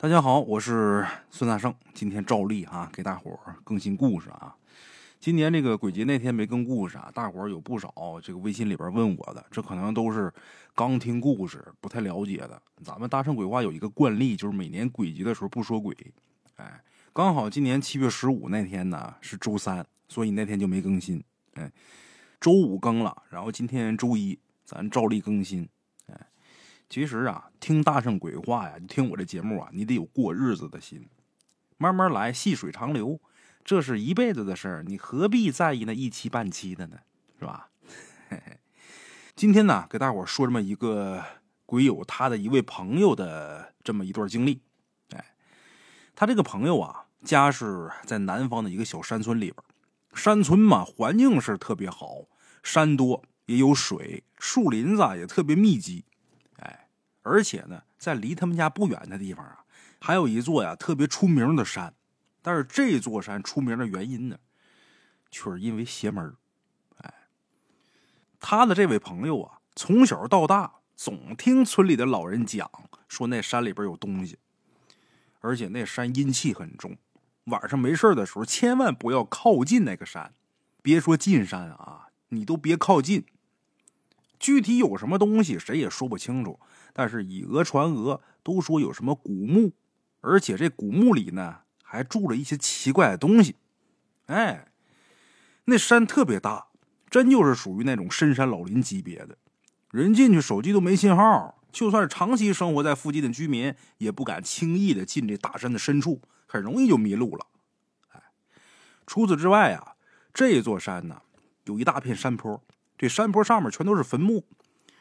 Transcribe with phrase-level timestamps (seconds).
[0.00, 4.54] 大家好，我是孙大圣，今天照例啊给大伙儿更新故事啊。
[5.18, 10.32] 今年这个鬼节那天没更故事啊，大伙儿有不少这个微信里边问我的，这可能都是
[10.72, 12.62] 刚听故事不太了解的。
[12.84, 15.92] 咱们大圣鬼话有一个惯例，就是每年鬼节的时候不说鬼，
[16.54, 16.80] 哎，
[17.12, 21.20] 刚好今年七月十五那天呢是周三，所以那天就没更新。
[21.54, 21.68] 哎，
[22.40, 25.68] 周五更了，然后今天周一咱照例更新。
[26.88, 31.06] 其实啊，听大圣鬼话呀，你听我这节目啊，你得有过日子的心，
[31.76, 33.20] 慢慢来，细水长流。
[33.62, 36.96] 这是一辈子的事儿，你何必在意那一期半期的呢？
[37.38, 37.68] 是吧？
[39.36, 41.22] 今天呢，给大伙说这么一个
[41.66, 44.62] 鬼友他的一位朋友的这么一段经历。
[45.10, 45.34] 哎，
[46.14, 49.56] 他这个朋友啊，家是在南方的一个小山村里边。
[50.14, 52.24] 山村嘛，环境是特别好，
[52.62, 56.06] 山多也有水，树林子也特别密集。
[57.22, 59.64] 而且呢，在离他们家不远的地方啊，
[60.00, 61.94] 还有一座呀特别出名的山。
[62.40, 64.38] 但是这座山出名的原因呢，
[65.30, 66.34] 却是因为邪门
[66.98, 67.12] 哎，
[68.40, 72.70] 他的这位朋友啊，从小到大总听村里的老人讲，
[73.08, 74.38] 说那山里边有东西，
[75.40, 76.96] 而且那山阴气很重，
[77.44, 80.32] 晚上没事的时候千万不要靠近那个山，
[80.80, 83.26] 别说进山啊，你都别靠近。
[84.38, 86.60] 具体有什么东西，谁也说不清楚，
[86.98, 89.70] 但是以讹传讹，都说有什么古墓，
[90.20, 91.58] 而且这古墓里呢。
[91.90, 93.56] 还住了一些奇怪的东西，
[94.26, 94.68] 哎，
[95.64, 96.66] 那山特别大，
[97.08, 99.38] 真就是属于那种深山老林级别的。
[99.90, 107.46] 人进去手机都没信号，就算是长期生活在附近的居民，也不敢轻易的进这大山的深处，很容易就迷路了。
[108.10, 108.22] 哎，
[109.06, 109.94] 除此之外啊，
[110.34, 111.22] 这座山呢
[111.64, 112.62] 有一大片山坡，
[112.98, 114.44] 这山坡上面全都是坟墓，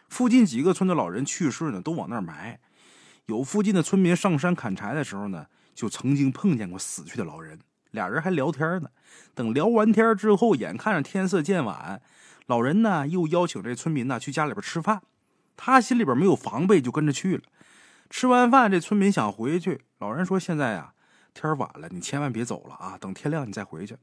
[0.10, 2.60] 附近几个村的老人去世呢，都往那儿埋。
[3.26, 5.48] 有附近的村民上山砍柴的时候呢。
[5.78, 7.60] 就曾经碰见过死去的老人，
[7.92, 8.90] 俩人还聊天呢。
[9.36, 12.02] 等聊完天之后，眼看着天色渐晚，
[12.48, 15.04] 老人呢又邀请这村民呢去家里边吃饭。
[15.56, 17.44] 他心里边没有防备，就跟着去了。
[18.10, 20.96] 吃完饭，这村民想回去，老人说：“现在呀，
[21.36, 23.96] 天晚了，你千万别走了啊，等天亮你再回去。”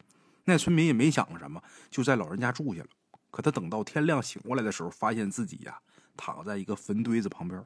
[0.46, 2.88] 那村民也没想什么，就在老人家住下了。
[3.32, 5.80] 可他等到天亮醒过来的时候，发现自己呀
[6.16, 7.64] 躺在一个坟堆子旁边。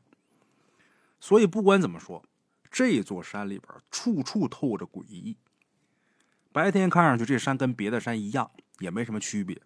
[1.20, 2.22] 所以不管怎么说。
[2.70, 5.38] 这座山里边处处透着诡异。
[6.52, 8.50] 白天看上去这山跟别的山一样，
[8.80, 9.58] 也没什么区别，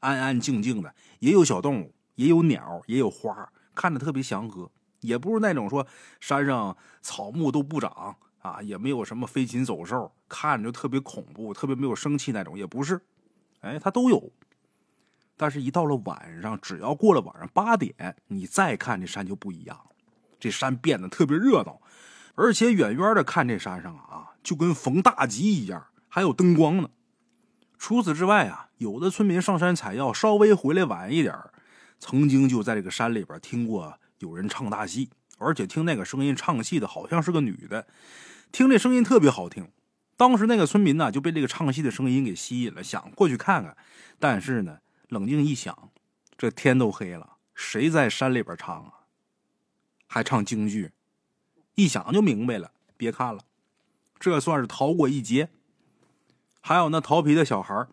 [0.00, 4.68] 安安静静的，也有小动物，也有鸟，也有花，看着特别祥和。
[5.02, 5.86] 也不是那种说
[6.18, 13.00] 山上草木都不长啊，也没有什么飞禽走兽，看着就特别恐怖，特别没有生气那种，也不是。
[13.60, 14.32] 哎，它都有。
[15.38, 19.92] 但是，一到了晚上，只要过了晚上八点，你再看这山就不一样了，
[20.38, 21.80] 这山变得特别热闹。
[22.34, 26.90] 而且远远的看这山上啊，就跟逢大吉一样，还有灯光呢。
[27.78, 31.34] 除此之外啊，有的村民上山采药，稍微回来晚一点
[31.98, 37.86] 曾经就在这个山里边听过有人唱大戏，而且听那个声音唱戏的好像是个女的，
[38.50, 39.68] 听这声音特别好听。
[40.16, 43.76] 当时那个村民呢就被这个唱戏的声音给吸引了，想过去看看。
[44.18, 45.90] 但是呢，冷静一想，
[46.36, 48.92] 这天都黑了，谁在山里边唱啊？
[50.06, 50.92] 还唱京剧？
[51.76, 53.42] 一想就明白了，别看了，
[54.18, 55.48] 这算是逃过一劫。
[56.60, 57.86] 还有那调皮的小孩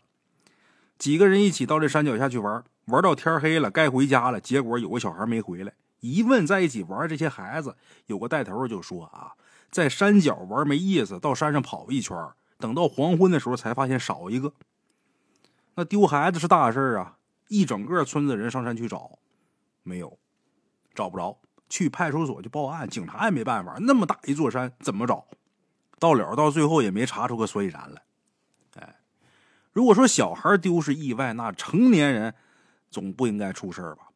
[0.97, 4.41] 几个人一起到这山脚下去玩，玩到天黑了，该回家了。
[4.41, 7.77] 结果有个小孩没回来，一问在一起玩这些孩子，
[8.07, 9.35] 有个带头就说啊，
[9.71, 12.17] 在山脚玩没意思，到山上跑一圈，
[12.57, 14.53] 等到黄昏的时候才发现少一个。
[15.75, 17.17] 那丢孩子是大事啊！
[17.47, 19.19] 一整个村子人上山去找，
[19.83, 20.17] 没有，
[20.93, 21.39] 找不着。
[21.67, 23.75] 去派出所去报案，警察也没办法。
[23.79, 25.25] 那么大一座山，怎么找？
[25.99, 28.03] 到了到最后也没查出个所以然来。
[28.75, 28.99] 哎，
[29.73, 32.35] 如果说小孩丢是意外，那成年人
[32.89, 34.09] 总不应该出事吧？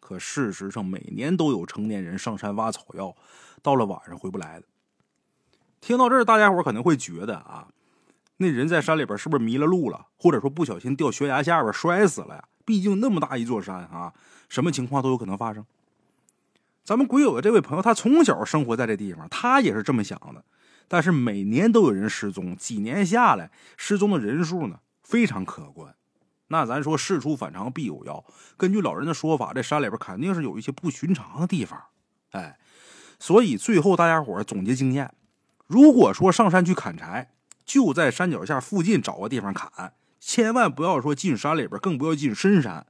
[0.00, 3.14] 可事实上，每年都有成年人上山挖草药，
[3.62, 4.66] 到了晚上回不来的。
[5.80, 7.68] 听到这儿，大家伙可能会觉得啊，
[8.38, 12.44] 那人在山里边是不是迷了路了，或者说不小心掉悬崖下边摔死了呀？
[12.64, 14.12] 毕竟那么大一座山啊，
[14.48, 15.64] 什么情况都有可能发生。
[16.82, 20.44] 咱们鬼友的这位朋友，他从小生活在这地方，他也是这么想的。
[20.88, 25.94] 但是每年都有人失踪，几年下来，失踪的人数呢非常可观。
[26.48, 28.22] 那咱说事出反常必有妖，
[28.56, 31.80] 根据老人的说法，这山里边肯定是有一些不寻常的地方。
[32.32, 32.58] 哎，
[33.18, 35.14] 所以最后大家伙总结经验：
[35.66, 37.30] 如果说上山去砍柴，
[37.64, 42.86] 就在山脚下附近找个地方砍，千万不要说进山里边，更不要进深山。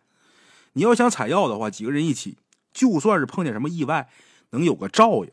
[0.74, 2.36] 你要想采药的话，几个人一起。
[2.72, 4.08] 就算是碰见什么意外，
[4.50, 5.30] 能有个照应。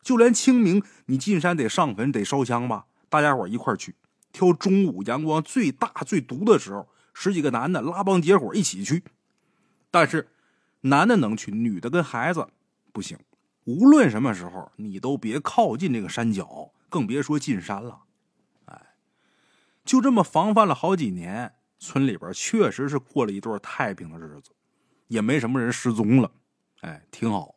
[0.00, 2.86] 就连清明，你进山得上坟，得烧香吧？
[3.08, 3.96] 大家伙一块去，
[4.32, 9.02] 挑中午阳光最大、最毒的时候，十几个男的拉帮结伙一起去。
[9.90, 10.28] 但是，
[10.82, 12.46] 男的能去，女的跟孩子
[12.92, 13.18] 不行。
[13.64, 18.02] 无论什么时候，你都别靠近这个山脚，更别说进山了。
[19.88, 24.50] 就这么防范了好几年，村里边确实是过了一段太平的日子，
[25.06, 26.30] 也没什么人失踪了。
[26.82, 27.54] 哎，挺好。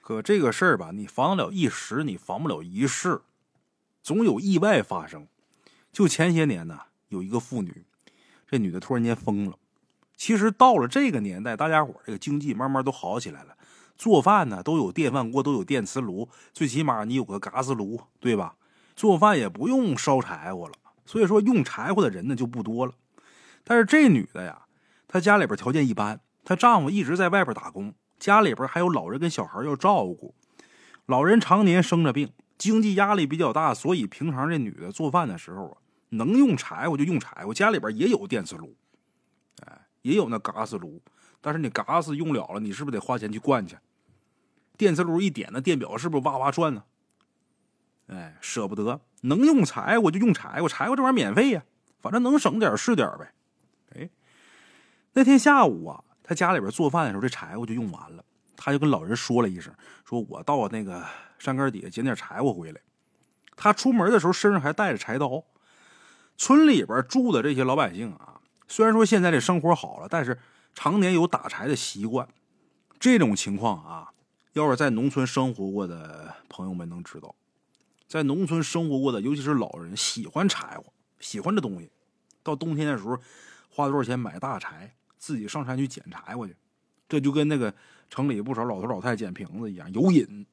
[0.00, 3.20] 可这个事儿吧，你防得了一时，你防不了一世，
[4.02, 5.28] 总有意外发生。
[5.92, 6.80] 就前些年呢，
[7.10, 7.84] 有一个妇女，
[8.48, 9.56] 这女的突然间疯了。
[10.16, 13.56] 其实到了这个年代，大家伙这个经济慢慢都好起来了，
[13.96, 18.56] 做饭呢都有电饭锅，都有电磁炉，最起码你有个嘎斯炉，对吧？
[18.96, 22.92] 做饭也不用烧柴火了，所以说用柴火的人呢就不多了。
[23.64, 24.66] 但是这女的呀，
[25.06, 27.94] 她家里边条件一般，她丈夫一直在外边打工。
[28.18, 30.34] 家里边还有老人跟小孩要照顾，
[31.06, 35.78] 老人常年生着病，经济压力比较大，所以平常这女的做饭的时候啊，
[36.10, 37.52] 能用柴火就用柴火。
[37.52, 38.76] 家里边也有电磁炉，
[39.66, 41.02] 哎，也有那嘎斯炉，
[41.40, 43.76] 但是你嘎斯用了了，你是不是得花钱去灌去？
[44.76, 46.84] 电磁炉一点，那电表是不是哇哇转呢？
[48.08, 51.62] 哎，舍不得，能用柴我就用柴火，柴火这玩意儿免费呀，
[52.00, 53.32] 反正能省点是点呗。
[53.94, 54.10] 哎，
[55.12, 56.04] 那天下午啊。
[56.24, 58.24] 他家里边做饭的时候，这柴火就用完了，
[58.56, 59.74] 他就跟老人说了一声
[60.06, 61.04] ：“说我到那个
[61.36, 62.80] 山根底下捡点柴火回来。”
[63.56, 65.42] 他出门的时候身上还带着柴刀。
[66.36, 70.38] 村里边住的这些老百姓啊，虽然说现在这生活好了，但是
[70.74, 72.26] 常年有打柴的习惯。
[73.00, 74.12] 这种情况啊，
[74.52, 77.34] 要是在农村生活过的朋友们能知道，
[78.12, 80.84] 在农村生活过的，尤其是老人，喜欢柴火，
[81.18, 81.90] 喜欢这东西。
[82.42, 83.16] 到冬天的时候，
[83.70, 84.94] 花多少钱买大柴？
[85.16, 86.54] 自己上山去捡柴火去，
[87.08, 87.74] 这就跟那个
[88.10, 90.44] 城里不少老头老太太捡瓶子一样有瘾。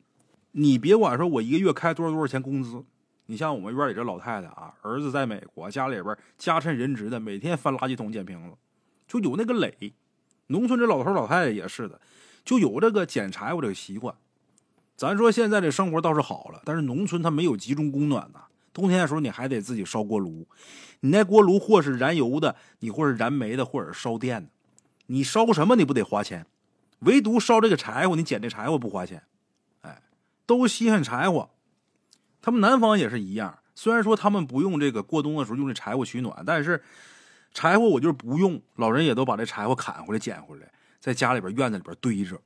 [0.51, 2.81] 你别管说我一个月开多少多少钱工资，
[3.25, 8.55] 你像我们院里这老太太啊，儿子在美国，家里边家趁人直的，每天翻垃圾桶捡瓶子，
[9.05, 9.93] 就有那个累。
[10.47, 11.99] 农村这老头老太太也是的，
[12.45, 14.15] 就有这个捡柴火这个习惯。
[14.99, 18.41] 咱说现在这生活倒是好了，但是农村它没有集中供暖呐，
[18.73, 20.45] 冬天的时候你还得自己烧锅炉，
[20.99, 24.49] 你那锅炉或是燃油的，你或是燃煤的，或者烧电的。
[25.05, 26.45] 你烧什么你不得花钱，
[26.99, 29.23] 唯独烧这个柴火，你捡这柴火不花钱，
[29.83, 30.01] 哎，
[30.45, 31.49] 都稀罕柴火。
[32.41, 36.83] 他们南方也是一样，虽然说他们不用这个过冬的时候用这柴火取暖，但是
[37.53, 40.69] 柴火我就是不用，老人也都把这柴火砍回来捡回来，
[40.99, 42.37] 在家里边院子里边堆着。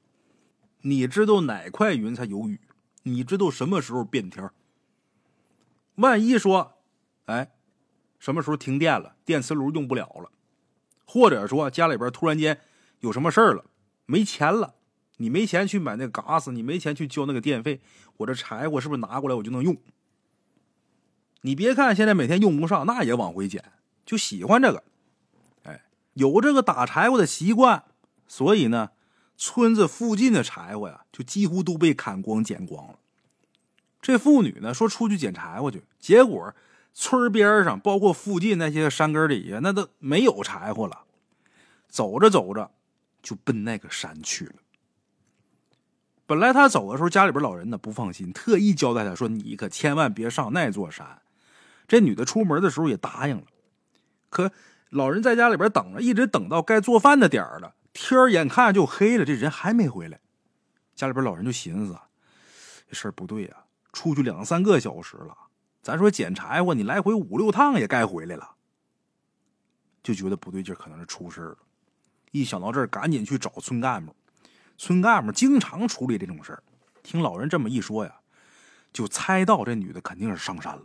[0.83, 2.59] 你知道哪块云彩有雨？
[3.03, 4.49] 你知道什么时候变天？
[5.95, 6.79] 万一说，
[7.25, 7.51] 哎，
[8.19, 10.31] 什么时候停电了，电磁炉用不了了？
[11.05, 12.59] 或者说家里边突然间
[12.99, 13.65] 有什么事儿了，
[14.05, 14.75] 没钱了，
[15.17, 17.81] 你没钱去买那嘎子，你没钱去交那个电费，
[18.17, 19.77] 我这柴火是不是拿过来我就能用？
[21.41, 23.63] 你别看现在每天用不上，那也往回捡，
[24.05, 24.83] 就喜欢这个，
[25.63, 27.83] 哎，有这个打柴火的习惯，
[28.27, 28.91] 所以呢，
[29.37, 32.95] 村子附近的柴火呀，就几乎都被砍光捡光了。
[34.01, 36.53] 这妇女呢说出去捡柴火去，结果。
[36.95, 41.05] 村边上，包括附近那些山根底下，那都没有柴火了。
[41.89, 42.69] 走着走着，
[43.23, 44.53] 就奔那个山去了。
[46.27, 51.23] 本来他走的时候，家里边老人呢不放心，特意交代他说：“你可千万别上那座山。”
[51.89, 53.45] 这女的出门的时候也答应了。
[54.29, 54.51] 可
[54.91, 60.19] 老人在家里边等着，一直等到该做饭的点儿了，天眼看就黑了，这人还没回来。
[60.95, 61.97] 家里边老人就寻思：
[62.87, 65.37] 这事儿不对呀，出去两三个小时了。
[65.81, 68.55] 咱说捡柴火，你来回五六趟也该回来了，
[70.01, 71.57] 就觉得不对劲，可能是出事了。
[72.31, 74.15] 一想到这儿，赶紧去找村干部。
[74.77, 76.63] 村干部经常处理这种事儿，
[77.03, 78.15] 听老人这么一说呀，
[78.91, 80.83] 就猜到这女的肯定是上山了。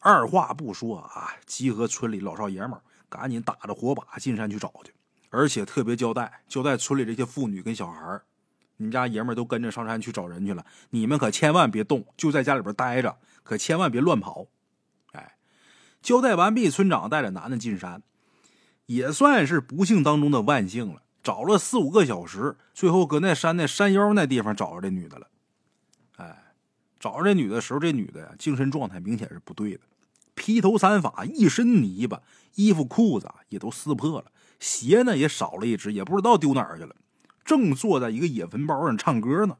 [0.00, 4.92] 二话不说啊，集合村里老少爷们，赶紧打着火把进山去找去，
[5.34, 8.20] 而且特别交代，交代村里这些妇女跟小孩。
[8.76, 14.46] 你们家爷们儿都跟着上山去找人去了，你们可千万别动，就在家里边待着，可千万别乱跑。
[15.12, 15.36] 哎，
[16.02, 18.02] 交代完毕，村长带着男的进山，
[18.86, 21.02] 也算是不幸当中的万幸了。
[21.22, 25.28] 找了四五个小时，最后搁那山那山腰那地方找着这女的了。
[26.16, 26.52] 哎，
[26.98, 29.80] 找着这女的时候，这女的呀，精神状态明显是不对的，
[30.34, 32.22] 披头散发，一身泥巴，
[32.56, 34.32] 衣服裤子也都撕破了，
[34.64, 36.96] 鞋呢也少了一只，也不知道丢哪儿去了。
[37.44, 39.58] 正坐在一个野坟包上唱歌呢，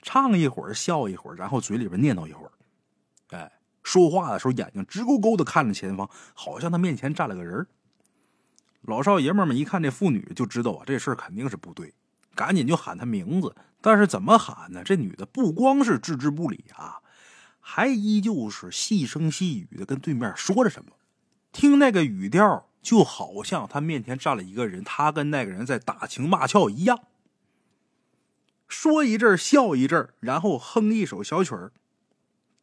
[0.00, 2.52] 唱一会儿笑一会儿，然后嘴里边念叨一会儿，
[3.36, 3.52] 哎，
[3.82, 7.66] 说话的时候眼睛直勾勾的看着前方，好像他面前站了个人。
[8.80, 11.92] 老少爷们们一看这妇女，就知道啊，这事儿肯定是不对，
[12.34, 14.82] 赶紧就喊她名字，但是怎么喊呢？
[14.82, 17.00] 这女的不光是置之不理啊，
[17.60, 20.92] 还依旧是细声细语的跟对面说着什么。
[21.52, 27.00] 听那个语调，就好像他面前站了一个人，他跟那个人在打情骂俏一样。
[28.68, 31.72] 说一阵笑一阵然后哼一首小曲儿。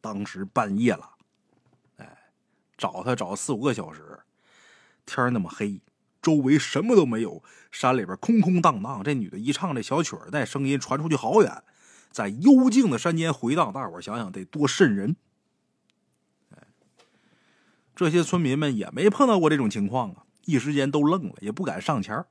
[0.00, 1.10] 当时半夜了，
[1.96, 2.30] 哎，
[2.78, 4.20] 找他找四五个小时，
[5.04, 5.80] 天那么黑。
[6.20, 9.02] 周围什么都没有，山里边空空荡荡。
[9.02, 11.64] 这女的一唱这小曲儿，那声音传出去好远，
[12.12, 13.72] 在幽静的山间回荡。
[13.72, 15.16] 大伙想想得多瘆人！
[18.02, 22.24] 这些村民们也没碰到过这种情况啊，一时间都愣了，也不敢上前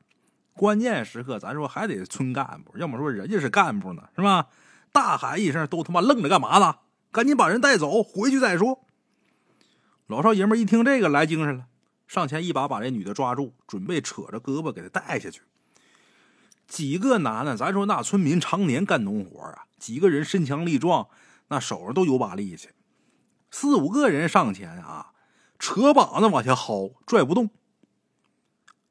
[0.53, 4.47] 关键时刻，咱说还得村干部，要么说人家是干部呢，是吧？
[4.91, 6.79] 大喊一声，都他妈愣着干嘛呢？
[7.11, 8.85] 赶紧把人带走，回去再说。
[10.07, 11.67] 老少爷们一听这个，来精神了。
[12.05, 15.41] 上前一把把这女的抓住，准备扯着胳膊给她带下去。
[16.67, 21.07] 几个男的，咱说那村民常年干农活啊，几个人身强力壮，
[21.47, 22.69] 那手上都有把力气。
[23.49, 25.13] 四五个人上前啊，
[25.61, 27.51] 扯膀子往下薅，拽不动。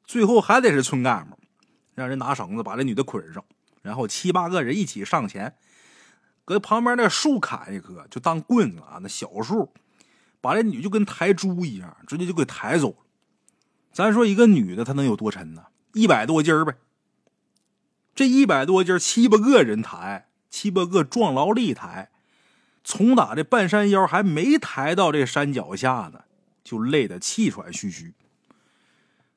[0.05, 1.37] 最后还得是村干部，
[1.93, 3.43] 让人拿绳子把这女的捆上，
[3.81, 5.53] 然后七八个人一起上前，
[6.45, 9.73] 搁旁边那树砍一棵，就当棍子啊，那小树，
[10.39, 12.95] 把这女就跟抬猪一样，直接就给抬走了。
[13.91, 15.65] 咱说一个女的，她能有多沉呢？
[15.93, 16.75] 一百多斤呗。
[18.15, 22.09] 这一百多斤，七八个人抬，七八个壮劳力抬，
[22.81, 26.23] 从打这半山腰还没抬到这山脚下呢，
[26.63, 28.13] 就累得气喘吁吁。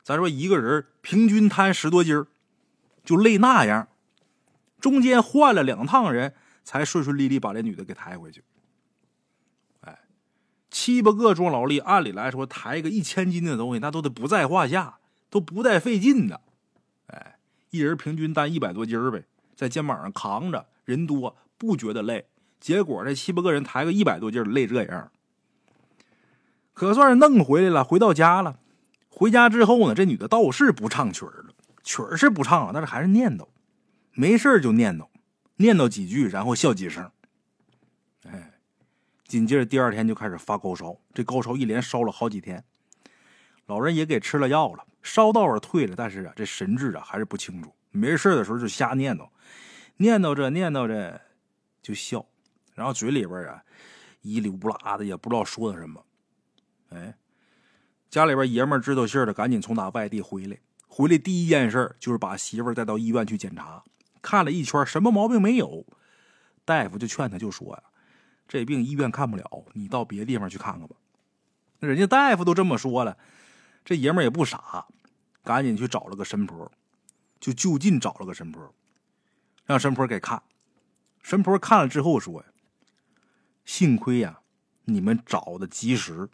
[0.03, 2.25] 咱说一个人平均摊十多斤
[3.05, 3.89] 就累那样，
[4.81, 8.45] 中间换了两趟人才顺顺利利把这女的给抬回去。
[9.81, 10.01] 哎
[10.71, 14.99] 七八个壮劳力，按理来说抬个一千斤的东西，那都得不在话下，
[15.31, 16.41] 都不带费劲的。
[17.07, 17.39] 哎，
[17.71, 22.27] 一人平均担一百多斤呗，在肩膀上扛着，人多不觉得累。
[22.59, 25.13] 结果这七八个人抬个一百多斤，累这样，
[26.75, 27.83] 可算是弄回来了。
[27.83, 28.59] 回到家了，
[29.09, 33.47] 回家之后呢，这女的倒是不唱曲儿了，曲儿是不唱了，但是还是念叨，
[34.13, 35.09] 没事就念叨，
[35.57, 37.11] 念叨几句，然后笑几声。
[38.27, 38.51] 哎
[39.27, 42.63] 紧接着第二天就开始发高烧，这高烧一连烧了好几天，
[43.67, 47.75] 老人也给吃了药了，烧倒是退了，但是啊，这神志啊还是不清楚。
[47.91, 49.29] 没事的时候就瞎念叨，
[49.97, 51.21] 念叨着念叨着
[51.83, 52.27] 就笑，
[52.75, 53.63] 然后嘴里边啊
[54.21, 56.05] 一里乌拉的，也不知道说的什么。
[56.95, 57.17] 哎，
[58.09, 63.83] 家里边爷们知道信的，赶紧从打外地回来，回来第一件事就是把媳妇带到医院去检查，
[64.23, 65.85] 看了一圈，什么毛病没有，
[66.65, 67.83] 大夫就劝他，就说呀。
[68.47, 70.95] 这病医院看不了，你到别地方去看看吧。
[71.81, 73.17] 人家大夫都这么说了，
[73.85, 74.87] 这爷们儿也不傻，
[75.43, 76.71] 赶紧去找了个神婆，
[77.41, 78.75] 就就近找了个神婆，
[79.65, 80.43] 让神婆给看。
[81.23, 82.49] 神婆看了之后说：“呀，
[83.65, 84.41] 幸亏呀，
[84.85, 86.29] 你们找的及时，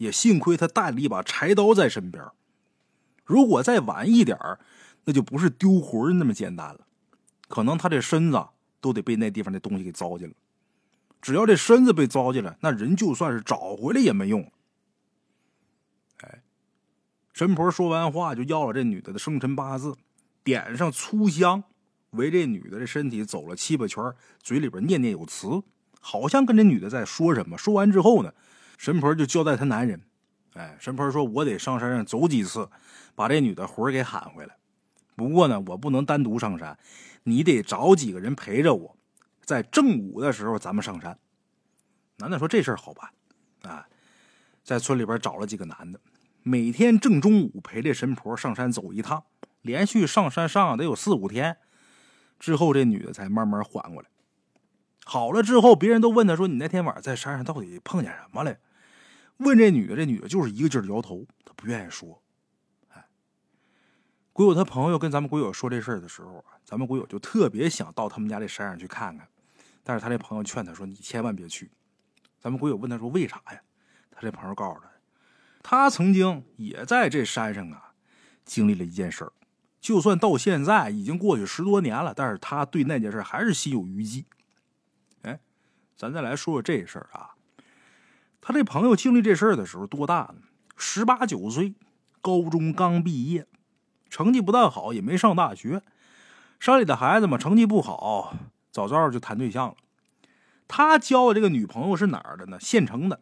[0.00, 2.24] 也幸亏他带了一把柴刀在身边。
[3.24, 4.36] 如果再晚一点
[5.04, 6.80] 那就不是丢魂那么简单了，
[7.48, 8.46] 可能他这身子
[8.80, 10.34] 都得被那地方的东西给糟践了。”
[11.20, 14.50] 只要这身子被糟践了，那人就算是找回来也没用。
[16.22, 16.42] 哎，
[17.34, 19.94] 神婆说完话，就要了这女的的生辰八字，
[20.42, 21.62] 点上粗香，
[22.12, 24.02] 围这女的的身体走了七八圈，
[24.42, 25.62] 嘴里边念念有词，
[26.00, 27.58] 好像跟这女的在说什么。
[27.58, 28.32] 说完之后呢，
[28.80, 30.00] 神婆就交代他男人
[30.56, 32.66] ：“哎，神婆说，我得上山上走几次，
[33.14, 34.56] 把这女的魂给喊回来。
[35.14, 36.78] 不过呢，我不能单独上山，
[37.24, 38.96] 你得找几个人陪着我。”
[39.44, 41.18] 在正午的时候，咱们上山。
[42.16, 43.86] 男的说：“这事儿好办，啊，
[44.64, 46.00] 在村里边找了几个男的，
[46.42, 49.24] 每天正中午陪这神婆上山走一趟，
[49.60, 51.58] 连续上山上得有四五天，
[52.38, 54.08] 之后这女的才慢慢缓过来。
[55.04, 58.56] 好了之后，别人都问他说：‘你那天晚上在山上到底碰见什么了？’
[59.40, 62.22] 问这女的，这女的就是一个劲儿摇头，她不愿意说。
[62.88, 63.04] 哎，
[64.32, 69.28] 鬼友他朋友跟咱们鬼友说这事儿的时候，咱们鬼友就特别想到他们家这山上去看看。”
[69.82, 71.70] 但是他这朋友劝他说：“你千万别去。”
[72.38, 73.60] 咱们鬼友问他说：“为啥呀？”
[74.12, 74.90] 他这朋友告诉他
[75.64, 77.94] ：“他曾经也在这山上啊，
[78.44, 79.32] 经历了一件事儿。
[79.80, 84.26] 就算到现在已经过去十多年了，但是他对那件事还是心有余悸。”
[85.22, 85.40] 哎，
[85.96, 87.34] 咱再来说说这事儿啊。
[88.40, 90.42] 他这朋友经历这事儿的时候多大呢？
[90.76, 91.74] 十八九岁，
[92.22, 93.46] 高中刚毕业，
[94.08, 95.82] 成绩不大好，也没上大学。
[96.58, 98.36] 山里的孩子嘛，成绩不好。
[98.70, 99.74] 早早就谈对象了，
[100.68, 102.58] 他交的这个女朋友是哪儿的呢？
[102.60, 103.20] 县城的，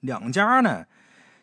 [0.00, 0.86] 两家呢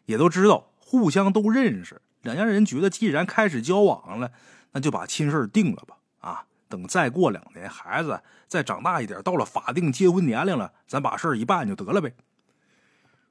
[0.06, 2.02] 也都知道，互相都认识。
[2.22, 4.32] 两家人觉得，既然开始交往了，
[4.74, 5.98] 那就把亲事定了吧。
[6.20, 12.14] 啊，等再过两年，孩子再长大一点，到了法定结婚年龄了，咱把事儿一办就得了呗。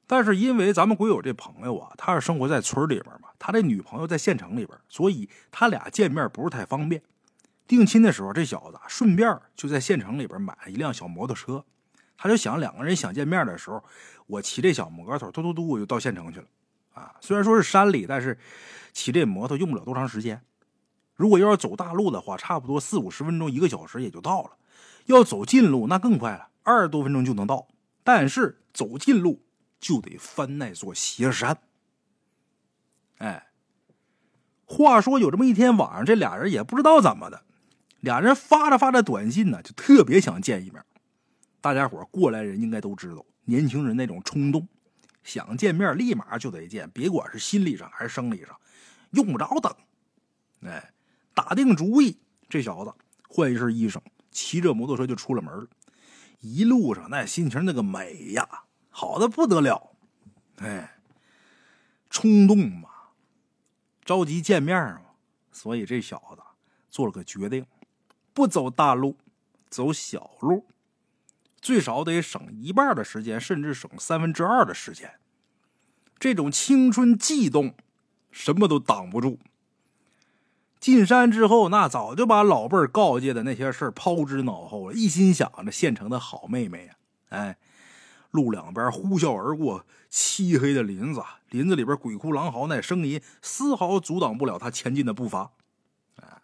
[0.06, 7.02] 但是因为咱们鬼友这朋友啊，他是生活在村里边嘛，他这女朋友在县城里边，所以他俩见面不是太方便。
[7.66, 11.64] 定亲的时候，这小子顺便就在县城里边买了一辆小摩托车，
[12.18, 13.82] 他就想两个人想见面的时候，
[14.26, 16.46] 我骑这小摩托，嘟嘟嘟我就到县城去了。
[16.92, 18.36] 啊，虽然说是山里，但是
[18.92, 20.42] 骑这摩托用不了多长时间。
[21.14, 24.50] 如果要是走大路的话，差不多四五十分钟、一个小时也就到了。
[25.06, 27.68] 要走近路那更快了，二十多分钟就能到。
[28.04, 29.40] 但是走近路
[29.82, 31.58] 就得翻那座斜山。
[33.18, 33.48] 哎，
[34.64, 37.44] 话说有这么一天晚上，这俩人也不知道怎么的，
[38.00, 40.82] 俩人发着发着短信呢，就特别想见一面。
[41.60, 44.66] 大家伙过来人应该都知道，年轻人那种冲动，
[45.22, 48.56] 想见面立马就得见，别管是心理上还是生理上，
[49.10, 49.70] 用不着等。
[50.62, 50.88] 哎。
[51.34, 52.92] 打定主意，这小子
[53.26, 53.98] 换一身衣裳，
[54.30, 55.66] 骑着摩托车就出了门
[56.40, 58.46] 一路上那心情那个美呀，
[58.92, 59.90] 好的不得了。
[60.58, 60.98] 哎，
[62.08, 62.88] 冲动嘛，
[64.04, 65.00] 着急见面嘛，
[65.50, 66.42] 所以这小子
[66.88, 67.66] 做了个决定，
[68.32, 69.16] 不走大路，
[69.68, 70.66] 走小路，
[71.60, 75.14] 最少得省一半的时间，甚至省三分之二的时间。
[76.18, 77.74] 这种青春悸动，
[78.30, 79.40] 什么都挡不住。
[80.78, 86.96] 进山之后，那早就把老辈儿告诫的那些事儿抛之脑后了，一心想着县城的好妹妹呀。
[87.30, 87.56] 哎，
[88.32, 95.52] 路两边呼啸而过漆黑的林子，林子里边鬼哭狼嚎那声音，丝毫阻挡不了他前进的步伐。
[96.16, 96.42] 哎，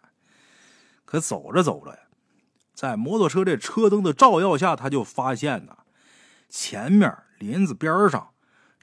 [1.03, 1.99] 可走着走着，
[2.73, 5.79] 在摩托车这车灯的照耀下，他就发现呐，
[6.47, 8.29] 前面林子边上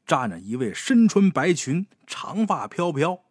[0.06, 3.22] 站着一位身穿白裙、长发飘飘。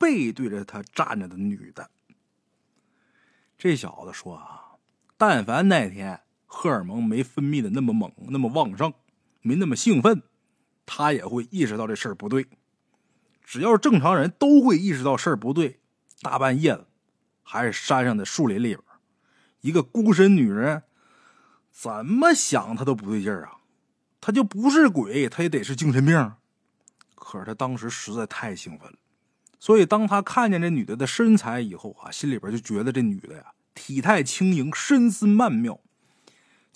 [0.00, 1.90] 背对着他站着的女的，
[3.58, 4.76] 这小子说啊，
[5.16, 8.94] 但凡那天荷尔蒙没分泌的那么猛、那么旺盛，
[9.40, 10.22] 没那么兴奋，
[10.86, 12.46] 他也会意识到这事儿不对。
[13.44, 15.80] 只要是正常人都会意识到事儿不对。
[16.20, 16.86] 大半夜的，
[17.42, 18.80] 还是山上的树林里边，
[19.60, 20.82] 一个孤身女人，
[21.70, 23.58] 怎么想他都不对劲儿啊！
[24.20, 26.32] 他就不是鬼，他也得是精神病。
[27.14, 28.98] 可是他当时实在太兴奋了。
[29.60, 35.80] 所以，当他看见这女的的身材以后啊，心里边就觉得这女的呀，体态轻盈，身姿曼妙。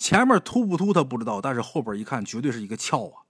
[0.03, 3.23] 前面突不突他不知道，但是后边一看，绝对是一个翘啊。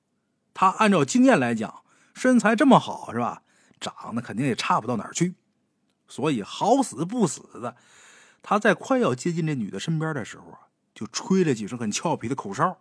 [0.56, 1.84] 他按照经验来讲，
[2.16, 3.44] 身材这么好是吧？
[3.80, 5.36] 长得肯定也差不到哪儿去。
[6.08, 7.76] 所以好死不死的，
[8.42, 10.60] 他在快要接近这女的身边的时候啊，
[10.96, 12.80] 就吹了几声很俏皮的口哨。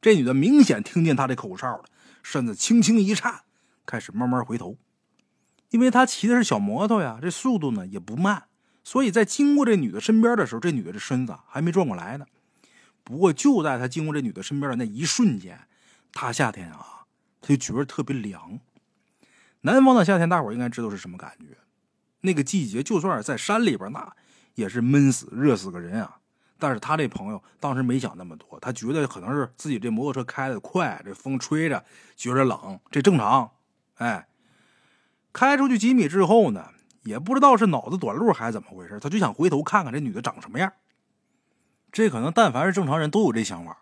[0.00, 1.84] 这女的明显听见他的口哨了，
[2.24, 3.42] 身子轻轻一颤，
[3.86, 4.76] 开始慢慢回头。
[5.70, 8.48] 因为他骑的是小摩托呀，这速度呢也不慢，
[8.82, 12.26] 所以在经过这女的身边的时候，这女的这身子还没转过来呢。
[13.06, 15.68] 不过就在他经过这女的身边的那一瞬间，
[16.12, 17.06] 大夏天啊，
[17.40, 18.58] 他就觉得特别凉。
[19.60, 21.56] 南方的夏天，大伙应该知道是什么感觉。
[22.22, 24.12] 那个季节，就算是在山里边，那
[24.56, 26.18] 也是闷死、热死个人啊。
[26.58, 31.84] 但是他这朋友当时没想那么多，他觉得可能是自己这摩托车开的快，这风吹着
[32.16, 33.48] 觉着冷，这正常。
[33.94, 34.26] 哎。
[35.32, 36.70] 开出去几米之后呢，
[37.02, 40.72] 也不知道是脑子短路还是怎么回事，他就想回头看看这女的长什么样。
[41.92, 43.78] 这可能但凡是正常人都有这想法。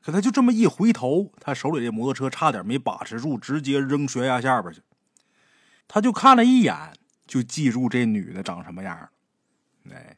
[0.00, 4.80] 可他就这么一回头，他手里这摩托车差点没把持住，直接扔悬崖下边去。
[5.86, 6.92] 他就看了一眼，
[7.26, 9.10] 就记住这女的长什么样
[9.90, 10.16] 哎，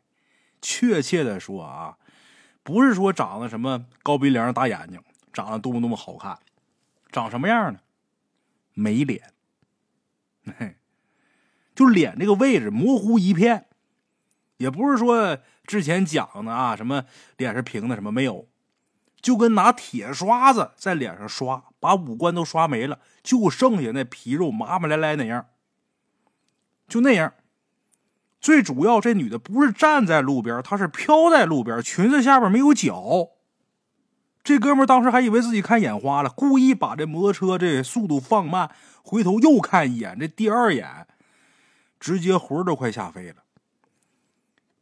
[0.61, 1.97] 确切的说啊，
[2.63, 5.01] 不是说长得什么高鼻梁、大眼睛，
[5.33, 6.39] 长得多么多么好看，
[7.11, 7.81] 长什么样呢？
[8.75, 9.33] 没脸。
[10.59, 10.77] 嘿，
[11.75, 13.67] 就脸这个位置模糊一片，
[14.59, 15.39] 也不是说
[15.71, 17.05] 之前讲的啊，什么
[17.37, 18.49] 脸是平的，什么没有，
[19.21, 25.47] 就跟拿铁刷子在脸上刷，把五官都刷没了，就剩下那皮肉麻麻赖赖那样，
[26.89, 27.35] 就那样。
[28.41, 33.29] 最主要，这女的不是站在路边，她是飘在路边，裙子下边没有脚。
[34.43, 38.73] 这哥们当时还以为自己看眼花了，故意把这摩托车这速度放慢。
[39.05, 41.07] 回头又看一眼，这第二眼，
[42.01, 43.37] 直接魂都快吓飞了。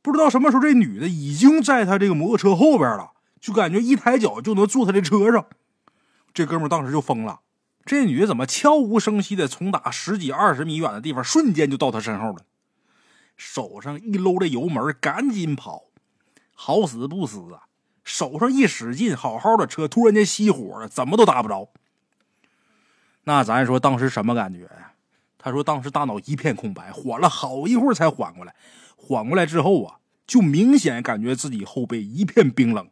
[0.00, 5.46] 不知道什么时候，这女的已经在他这个摩托车后边了，就感觉一抬脚就能坐他的车上。
[6.32, 7.40] 这哥们当时就疯了，
[7.84, 12.44] 这女的怎么悄无声息的从打十几二十米远的地方，瞬间就到他身后了？
[13.36, 15.84] 手上一搂着油门，赶紧跑，
[16.54, 17.66] 好死不死啊！
[18.04, 21.68] 手上一使劲，好好的车突然间熄火了，怎么都打不着。
[23.24, 24.87] 那咱说当时什么感觉呀？
[25.38, 28.54] 他说当时大脑一片空白，缓了好一会儿才缓过来。
[28.96, 32.90] 缓过来之后啊，就明显感觉自己后背一片冰冷，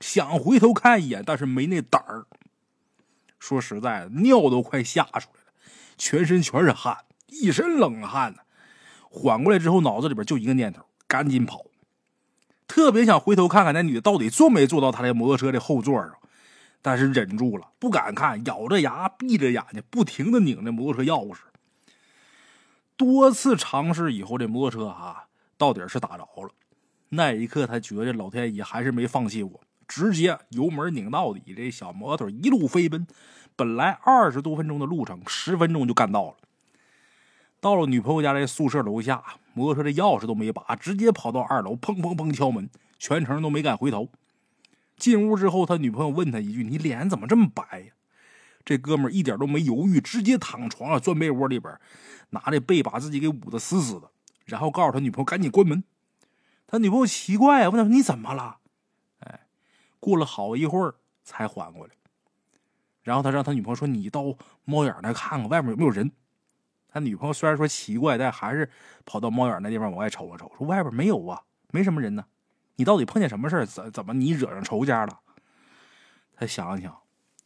[0.00, 2.26] 想回头看一眼，但是没那胆儿。
[3.38, 5.52] 说实在的，尿都快吓出来了，
[5.96, 8.40] 全身全是汗，一身冷汗呢。
[9.08, 11.64] 缓过来之后，脑子里边就一个念头：赶紧跑。
[12.66, 16.12] 特别想回头看看那女的到底坐没坐到他的摩托车的后座上，
[16.82, 21.38] 但是忍住了，不敢看，咬着牙，闭着眼睛，不停的拧着摩托车钥匙。
[23.00, 25.24] 多次尝试以后，这摩托车啊，
[25.56, 26.50] 到底是打着了。
[27.08, 29.58] 那一刻，他觉得老天爷还是没放弃我，
[29.88, 33.06] 直接油门拧到底，这小摩托一路飞奔。
[33.56, 36.34] 本来二十多分钟的路程，十分钟就干到了。
[37.58, 44.10] 到了女朋友家这宿舍楼下，摩托车的钥匙都没拔，直接跑到二楼，砰砰砰敲门，全程都没敢回头。
[44.98, 47.92] 进屋之后，他女朋友问他一句：“你脸怎么这么白呀？”
[48.64, 51.78] 这哥们一点都没犹豫，直接躺床上钻被窝里边。
[52.32, 54.08] 拿着被把自己给捂得死死的，
[54.44, 55.82] 然后告诉他女朋友赶紧关门。
[56.68, 58.58] 他女朋友奇怪啊问他：“你怎么了？”
[59.18, 59.40] 哎，
[59.98, 60.94] 过了好一会儿
[61.24, 61.94] 才缓过来。
[63.02, 64.22] 然后他让他女朋友说：“你到
[64.64, 66.12] 猫眼那看看外面有没有人。”
[66.88, 68.70] 他女朋友虽然说奇怪，但还是
[69.04, 71.42] 跑到猫眼那地方往外瞅了瞅，说：“外边没有啊，
[71.72, 72.24] 没什么人呢。
[72.76, 75.18] 你到底碰见什么事怎怎么你惹上仇家了？”
[76.36, 76.96] 他想了想，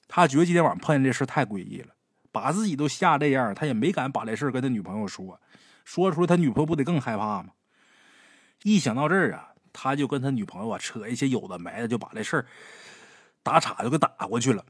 [0.09, 1.89] 他觉得今天晚上碰见这事太诡异了。
[2.33, 5.41] 把自己都吓这样，他也没敢把这事跟他女朋友说，
[5.85, 7.51] 说出来他女朋友不得更害怕吗？
[8.65, 12.47] 一想到这儿啊，他就跟他女朋友啊扯一些有的没的，就把这事儿
[13.45, 14.65] 打岔就给打过去了。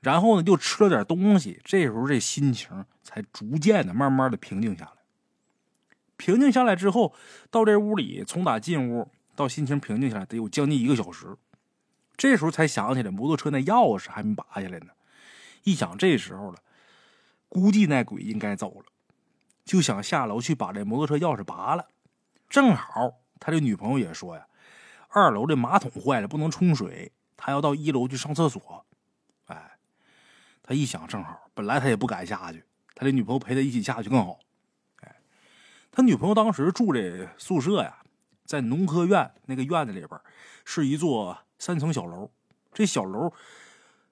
[0.00, 4.92] 然后呢，就吃了点东西，这时候这心情才逐渐的、慢慢的平静下来。
[6.16, 7.14] 平静下来之后，
[7.48, 11.36] 到这屋里，从打进屋到心情平静下来，得有将近一个小时。
[12.22, 14.92] 这时候才想起来，摩托车那钥匙还没拔下来呢。
[15.64, 16.58] 一想这时候了。
[17.48, 18.84] 估计那鬼应该走了，
[19.64, 21.88] 就想下楼去把这摩托车钥匙拔了。
[22.48, 24.46] 正好他这女朋友也说呀，
[25.08, 28.86] 二楼这马桶坏了，不能冲水，他要到一楼去上厕所。
[29.46, 29.72] 哎，
[30.62, 32.62] 他一想，正好，本来他也不敢下去，
[32.94, 34.38] 他这女朋友陪他一起下去更好。
[35.00, 35.16] 哎，
[35.90, 37.98] 他女朋友当时住这宿舍呀，
[38.44, 40.20] 在农科院那个院子里边，
[40.64, 42.28] 是一座三层小楼，
[42.72, 43.32] 这小楼。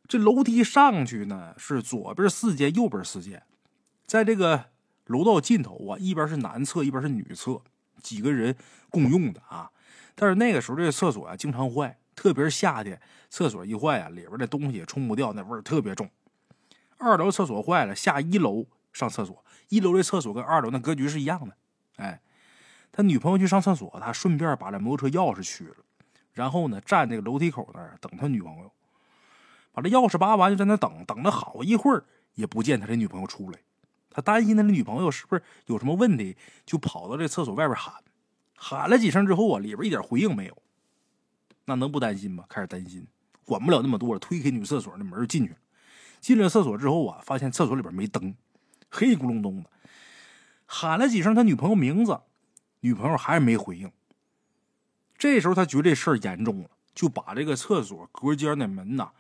[0.07, 3.43] 这楼梯上去呢，是左边四间，右边四间，
[4.07, 4.67] 在这个
[5.07, 7.61] 楼道尽头啊，一边是男厕，一边是女厕，
[8.01, 8.55] 几个人
[8.89, 9.69] 共用的啊。
[10.15, 16.09] 但是那个时候这个厕所啊经常坏，特别是夏天，厕所一坏啊，里边的东西也冲不掉，那味儿特别重。
[16.99, 21.57] 二楼厕所坏了，下一楼上厕所，一楼的厕所跟二楼那格局是一样的。
[21.97, 22.21] 哎，
[22.93, 25.75] 他女朋友去上厕所，他顺便把这摩托车钥匙取了，
[26.41, 28.73] 然后呢站那个楼梯口那儿等他女朋友。
[29.73, 32.03] 把这钥匙拔完，就在那等，等了好一会儿，
[32.35, 33.59] 也不见他这女朋友出来。
[34.11, 37.95] 他担心他的女朋友是不是有什么问题，就跑到这厕所外边喊，
[38.57, 40.57] 喊了几声之后啊，里边一点回应没有。
[41.67, 42.45] 那能不担心吗？
[42.49, 43.07] 开始担心，
[43.45, 45.59] 管不了那么多了，推开女厕所的门进去了。
[46.21, 48.35] 进了厕所之后啊，发现厕所里边没灯，
[48.91, 49.71] 黑咕隆咚的。
[50.67, 52.21] 喊了几声他女朋友名字，
[52.81, 53.93] 女朋友还是没回应。
[55.21, 59.11] 这时候他觉得这事儿严重了，就把这个厕所隔间的门呐。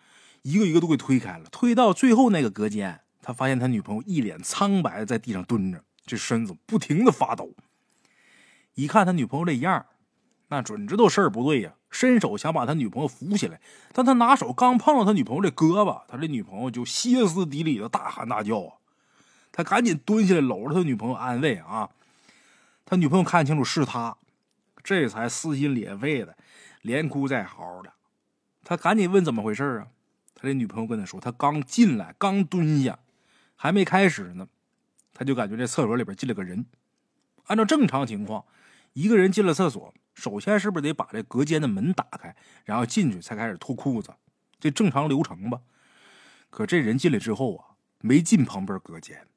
[0.40, 7.50] 一个一个都给推开了，推到最后那个隔间，他发现他女朋友一脸苍白，在地上蹲着，这身子不停的发抖。
[8.76, 9.84] 一看他女朋友这样，
[10.48, 13.60] 那准知道事儿不对呀，伸手想把他女朋友扶起来，
[13.92, 18.72] 但他拿手刚碰到他女朋友这胳膊，他这女朋友就歇斯底里的大喊大叫啊！
[19.52, 21.90] 他赶紧蹲下来搂着他女朋友安慰啊。
[22.86, 24.16] 他女朋友看清楚是他，
[24.90, 26.36] 这才撕心裂肺的
[26.82, 27.92] 连哭带嚎的。
[28.64, 29.86] 他赶紧问怎么回事啊？
[30.34, 32.98] 他这女朋友跟他说：“他刚进来，刚蹲下，
[33.54, 34.48] 还没开始呢，
[35.14, 36.66] 他就感觉这厕所里边进了个人。
[37.44, 38.44] 按照正常情况，
[38.94, 44.12] 一个人进了厕所，首先是不是得把这隔间的门打开，然后进去才开始脱裤子？
[44.58, 45.60] 这正常流程吧？
[46.50, 49.28] 可这人进来之后啊，没进旁边隔间，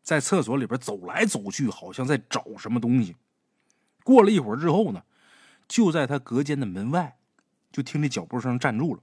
[0.00, 3.16] 在厕所里边走来走去，好像在找什么东西。
[4.06, 5.02] 过了一会儿之后呢，
[5.66, 7.18] 就在他隔间的门外，
[7.72, 9.02] 就听这脚步声站住了。”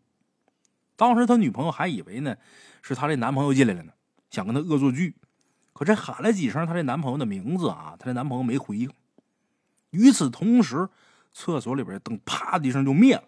[0.96, 2.38] 当时他女朋友还以为呢，
[2.82, 3.92] 是他这男朋友进来了呢，
[4.30, 5.18] 想跟他恶作剧。
[5.74, 8.90] 可这喊了几声他这男朋友的名字啊，他这男朋友没回应。
[9.90, 10.88] 与此同时，
[11.34, 13.24] 厕所里边的灯啪的一声就灭了。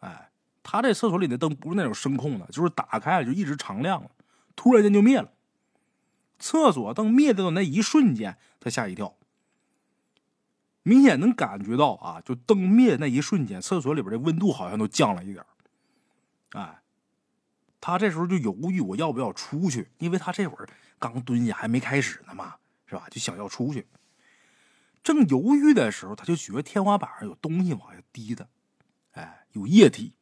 [0.00, 0.30] 哎，
[0.62, 4.10] 他这厕所里的灯不是那种声控的，就是打开了就一直常亮了，
[4.54, 5.30] 突然间就灭了。
[6.38, 9.14] 厕所灯灭掉的那一瞬间，他吓一跳，
[10.86, 15.44] 明显能感觉到啊，就灯灭那一瞬间，厕所里边的温度好像都降了一点。
[16.52, 16.80] 哎，
[17.80, 19.90] 他这时候就犹豫，我要不要出去？
[19.98, 20.68] 因为他这会儿
[21.00, 22.54] 刚蹲下，还没开始呢嘛，
[22.86, 23.08] 是吧？
[23.10, 23.88] 就想要出去。
[25.02, 28.48] 正犹豫的时候，他就觉得天花板上有东西往下滴的，
[29.10, 30.12] 哎，有液体。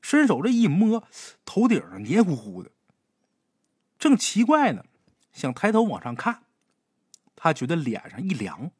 [0.00, 1.06] 伸手这一摸，
[1.44, 2.70] 头顶上黏糊糊的。
[3.98, 4.82] 正奇怪呢，
[5.34, 6.41] 想抬头往上看，
[7.42, 8.70] 他觉得脸上一凉，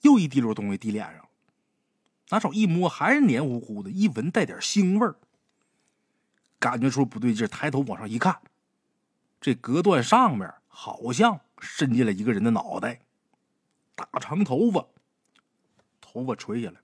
[0.00, 1.28] 又一滴溜东西滴脸上。
[2.30, 5.16] 拿手一摸，还是黏糊糊的，一闻带点腥味儿。
[6.58, 8.40] 感觉出不对劲，抬头往上一看，
[9.38, 13.02] 这隔断上面好像伸进来一个人的脑袋，
[13.94, 14.86] 大长头发，
[16.00, 16.80] 头发垂下来，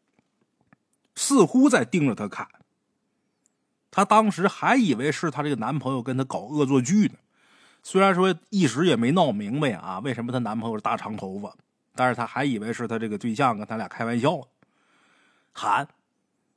[1.14, 2.46] 似乎在盯着他看。
[3.90, 7.14] 她当时还以为是她这个男朋友跟她搞恶作剧呢，
[7.82, 11.56] 虽然说一时也没闹明白啊，为什么她男朋友是大长头发，
[11.94, 14.40] 但是她还以为是她这个对象跟她俩开玩笑，
[15.52, 15.88] 喊：“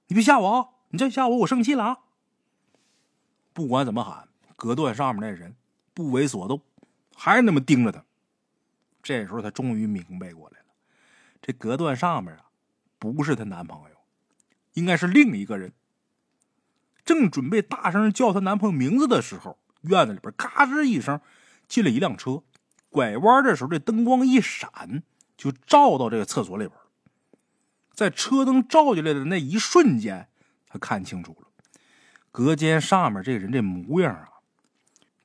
[0.08, 0.70] 你别吓我啊！
[0.90, 1.98] 你再吓我，我生气了啊！”
[3.54, 5.56] 不管怎么喊，隔断上面那人
[5.94, 6.62] 不为所动，
[7.16, 8.04] 还是那么盯着他。
[9.02, 10.66] 这时候他终于明白过来了，
[11.42, 12.46] 这隔断上面啊，
[13.00, 13.96] 不是她男朋友，
[14.74, 15.74] 应该是另一个人。
[17.06, 21.20] 正准备大声叫她男朋友名字的时候，院子里边嘎吱一声
[21.68, 22.44] 进了一辆车，
[22.90, 25.04] 拐弯的时候这灯光一闪，
[25.38, 26.78] 就照到这个厕所里边。
[27.94, 30.28] 在车灯照进来的那一瞬间，
[30.68, 31.48] 他看清楚了。
[32.32, 34.30] 隔间上面这人这模样啊，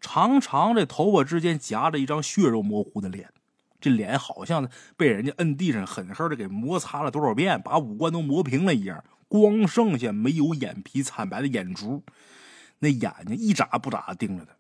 [0.01, 3.33] 长长的头发之间夹着一张血肉模糊的脸，
[3.81, 12.03] 这脸好像被人家摁地上狠狠的给摩擦了多少遍，把五官都磨平了一样，光剩下没有眼皮、惨白的眼珠，
[12.81, 14.53] 那眼睛一眨不眨的盯着他，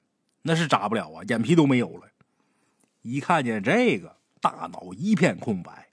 [0.42, 2.08] 那是眨不了啊，眼皮都没有了。
[3.02, 5.88] 一看见这个，大脑一片空白，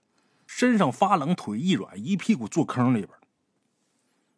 [0.46, 3.10] 身上发冷，腿一软，一屁股坐坑里边。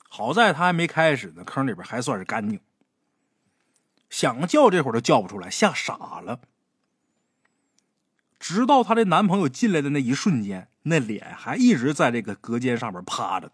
[0.09, 2.61] 好在他还没开始呢，坑里边还算是干净。
[4.11, 6.41] 想叫这会儿都叫不出来，吓傻了。
[8.39, 13.53] 直到她的男朋友进来的那一瞬间，那脸还一直在这个隔间上面趴着呢。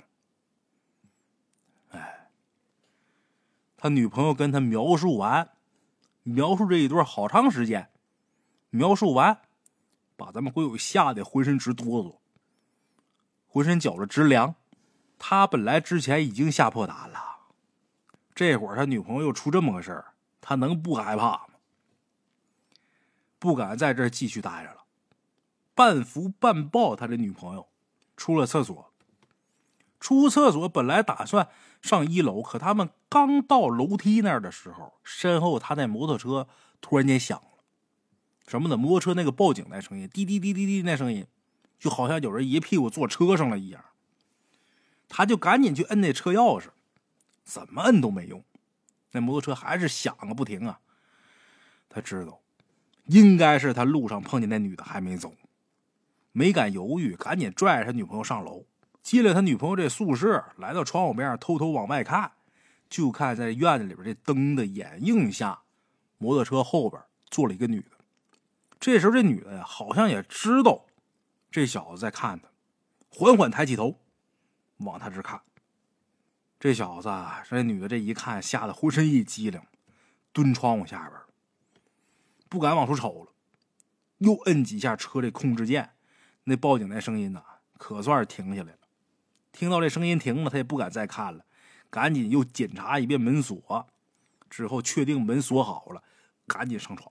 [3.84, 5.50] 他女朋友跟他描述完，
[6.22, 7.90] 描述这一段好长时间，
[8.70, 9.42] 描述完，
[10.16, 12.16] 把咱们鬼友吓得浑身直哆嗦，
[13.46, 14.54] 浑身觉着直凉。
[15.18, 17.36] 他本来之前已经吓破胆了，
[18.34, 21.48] 这会儿他女朋友出这么个事儿，他能不害怕吗？
[23.38, 24.84] 不敢在这儿继续待着了，
[25.74, 27.68] 半扶半抱他的女朋友
[28.16, 28.90] 出了厕所。
[30.00, 31.48] 出厕所本来打算
[31.84, 36.48] 上一楼，可他们刚到楼梯那儿的时候，身后他那摩托车
[36.80, 37.62] 突然间响了，
[38.46, 38.78] 什么的？
[38.78, 41.26] 摩托车那个报警那声音，滴滴滴滴滴那声音，
[41.78, 43.84] 就好像有人一屁股坐车上了一样。
[45.10, 46.68] 他就赶紧去摁那车钥匙，
[47.44, 48.42] 怎么摁都没用，
[49.10, 50.80] 那摩托车还是响个不停啊。
[51.90, 52.40] 他知道，
[53.08, 55.34] 应该是他路上碰见那女的还没走，
[56.32, 58.64] 没敢犹豫，赶紧拽着他女朋友上楼，
[59.04, 62.32] 进了他女朋友这宿舍，来到窗户边偷偷往外看，
[62.88, 65.60] 就看在院子里边这灯的掩映下，
[66.16, 67.90] 摩托车后边坐了一个女的。
[68.80, 70.86] 这时候这女的呀，好像也知道
[71.50, 72.48] 这小子在看他，
[73.10, 74.00] 缓缓抬起头。
[74.78, 75.40] 往他这看，
[76.58, 77.08] 这小子，
[77.48, 79.60] 这女的这一看，吓得浑身一激灵，
[80.32, 81.20] 蹲窗户下边，
[82.48, 83.32] 不敢往出瞅了，
[84.18, 85.90] 又摁几下车这控制键，
[86.44, 87.42] 那报警那声音呐，
[87.78, 88.78] 可算是停下来了。
[89.54, 91.44] 听到这声音停了，他也不敢再看了，
[91.88, 93.86] 赶紧又检查一遍门锁，
[94.50, 96.02] 之后确定门锁好了，
[96.48, 97.08] 赶紧上床。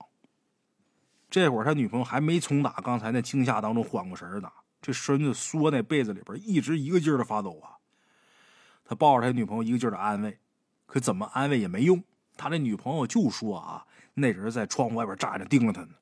[1.30, 4.52] 这会儿他女朋友还没从打刚才那惊吓当中缓过神呢。
[4.82, 7.80] 这身子缩那被子里边，一直一个劲儿的发抖啊。
[8.84, 10.38] 他抱着他女朋友，一个劲儿的安慰，
[10.86, 12.04] 可怎么安慰也没用。
[12.36, 15.96] 他那女朋友就说啊，那人在窗户外边站着盯着他呢。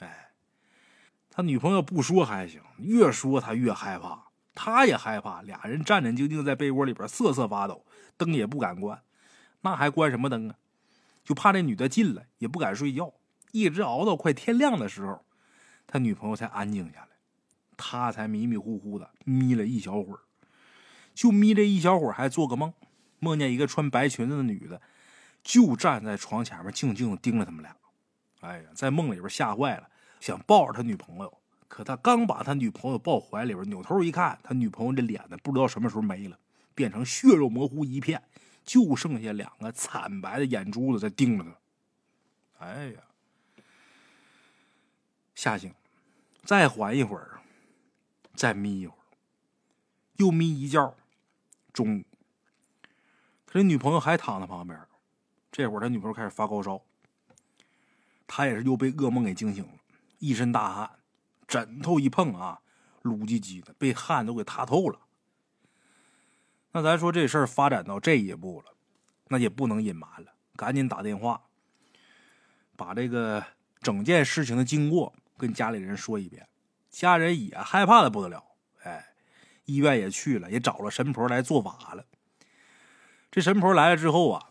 [0.00, 0.32] 哎，
[1.30, 4.24] 他女朋友不说还行，越说他越害怕，
[4.56, 5.42] 他也害怕。
[5.42, 9.00] 俩人战战兢兢在被窝里边瑟瑟发抖，灯也不敢关，
[9.60, 10.56] 那还关什么灯啊？
[11.22, 13.12] 就怕那女的进来，也不敢睡觉，
[13.52, 15.24] 一直熬到快天亮的时候，
[15.86, 17.08] 他女朋友才安静下来。
[17.76, 20.20] 他才迷迷糊糊的眯了一小会儿，
[21.14, 22.72] 就眯这一小会儿，还做个梦，
[23.18, 24.80] 梦见一个穿白裙子的女的，
[25.42, 27.76] 就站在床前面，静静的盯着他们俩。
[28.40, 29.90] 哎呀，在梦里边吓坏了，
[30.20, 36.38] 想抱着他女朋友，可他刚把他女朋友抱怀里边，扭头一看，他女朋友这脸呢，不知道什么时候没了，
[36.74, 38.22] 变成血肉模糊一片，
[38.64, 42.64] 就剩下两个惨白的眼珠子在盯着他。
[42.64, 43.00] 哎呀，
[45.34, 45.74] 吓醒，
[46.44, 47.40] 再缓一会儿。
[48.34, 49.00] 再眯一会儿，
[50.16, 50.94] 又眯一觉。
[51.72, 52.04] 中午，
[53.46, 54.78] 他这女朋友还躺在旁边。
[55.50, 56.82] 这会儿他女朋友开始发高烧，
[58.26, 59.72] 他也是又被噩梦给惊醒了，
[60.18, 60.95] 一身大汗。
[61.56, 62.60] 枕头一碰啊，
[63.00, 65.00] 撸唧唧的，被汗都给塌透了。
[66.72, 68.74] 那咱说这事儿发展到这一步了，
[69.28, 71.44] 那也不能隐瞒了，赶紧打电话，
[72.76, 73.42] 把这个
[73.80, 76.46] 整件事情的经过跟家里人说一遍。
[76.90, 78.44] 家人也害怕的不得了，
[78.82, 79.14] 哎，
[79.64, 82.04] 医院也去了，也找了神婆来做法了。
[83.30, 84.50] 这神婆来了之后啊，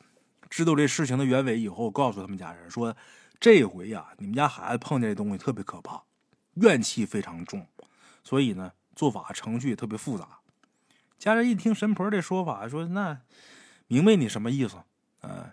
[0.49, 2.95] 知道这事情的原委以后，告诉他们家人说
[3.39, 6.03] ：“这回呀，你们家孩子碰见这东西特别可怕，
[6.55, 7.65] 怨气非常重，
[8.23, 10.39] 所以呢，做法程序特别复杂。”
[11.17, 13.21] 家人一听神婆这说法，说：“那
[13.87, 14.77] 明白你什么意思？
[15.21, 15.51] 嗯，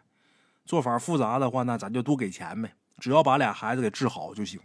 [0.65, 4.61] 做法复杂的话，那咱就多给钱呗，只要把俩孩子给治好就行。”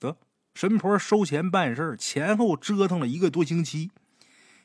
[0.00, 0.16] 得。
[0.54, 3.92] 神婆收钱办事前后折腾了一个多星期，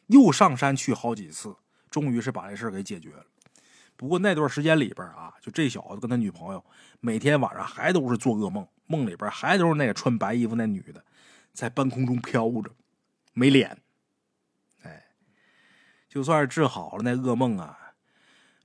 [0.08, 1.56] 又上山去好几次，
[1.92, 3.24] 终于是把这事给解决了。
[4.04, 6.62] 不过那段时间里边啊，就这小子跟他女朋友
[7.00, 11.02] 每天晚上还都是做噩梦，梦里边还都是那个穿白衣服那女的
[11.54, 12.70] 在半空中飘着，
[13.32, 13.78] 没脸。
[14.82, 15.06] 哎，
[16.10, 17.78] 就算是治好了那噩梦啊，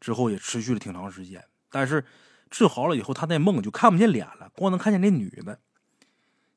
[0.00, 1.44] 之后也持续了挺长时间。
[1.70, 2.04] 但是
[2.50, 5.60] 治好了以后，他那梦就看不见脸了，光能看见那女的。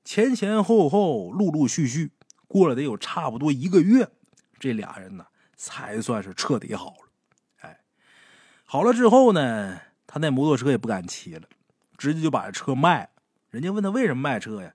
[0.04, 2.14] 前前后后，陆陆续续
[2.48, 4.10] 过了得有差不多一个月，
[4.60, 7.11] 这俩人呢才算是彻底好了。
[8.72, 11.46] 好了之后呢，他那摩托车也不敢骑了，
[11.98, 13.10] 直接就把这车卖了。
[13.50, 14.74] 人家问他为什么卖车呀，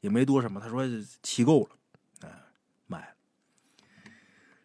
[0.00, 0.86] 也没多什么，他说
[1.22, 1.76] 骑够了，
[2.22, 2.30] 嗯，
[2.86, 3.08] 卖了。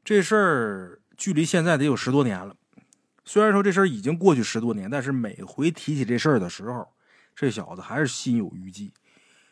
[0.05, 2.55] 这事儿距离现在得有十多年了。
[3.25, 6.87] 虽然说这事儿已经过去十多年，但是每回提起这事儿的时候，
[7.35, 8.93] 这小子还是心有余悸。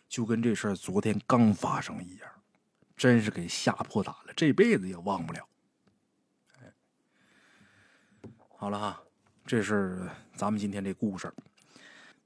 [0.07, 2.29] 就跟这事儿昨天刚发生一样，
[2.95, 5.45] 真是给吓破胆了，这辈子也忘不了。
[8.55, 9.01] 好了哈，
[9.49, 11.33] 这是咱们今天这故事。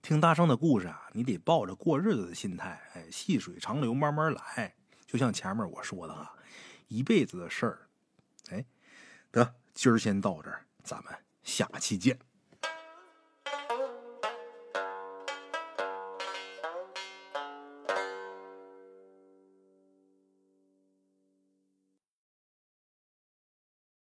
[0.02, 4.76] 听大圣的故事啊，你得抱着过日子的心态，哎，细水长流，慢慢来。
[5.06, 6.36] 就像前面我说的哈，
[6.90, 7.88] 一辈子的事儿。
[8.50, 8.66] 哎，
[9.32, 12.20] 得，今儿先到这儿，咱们下期见。